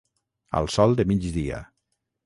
[0.61, 1.63] Al sol de migdia.